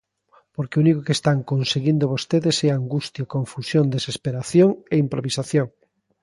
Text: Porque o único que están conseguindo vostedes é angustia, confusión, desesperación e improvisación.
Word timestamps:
Porque 0.55 0.77
o 0.77 0.81
único 0.83 1.01
que 1.05 1.15
están 1.19 1.37
conseguindo 1.51 2.11
vostedes 2.13 2.57
é 2.67 2.69
angustia, 2.71 3.29
confusión, 3.35 3.85
desesperación 3.95 4.69
e 4.93 4.95
improvisación. 5.05 5.67